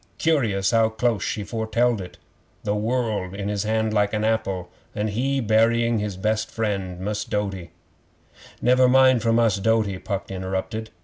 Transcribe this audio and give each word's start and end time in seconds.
Curious 0.17 0.71
how 0.71 0.89
close 0.89 1.21
she 1.23 1.43
foretelled 1.43 2.01
it! 2.01 2.17
The 2.63 2.73
world 2.73 3.35
in 3.35 3.49
his 3.49 3.65
hand 3.65 3.93
like 3.93 4.13
an 4.13 4.23
apple, 4.23 4.71
an' 4.95 5.09
he 5.09 5.39
burying 5.39 5.99
his 5.99 6.17
best 6.17 6.49
friend, 6.49 6.99
Mus' 6.99 7.23
Doughty' 7.23 7.69
'Never 8.63 8.89
mind 8.89 9.21
for 9.21 9.31
Mus' 9.31 9.57
Doughty,' 9.57 9.99
Puck 9.99 10.31
interrupted. 10.31 10.89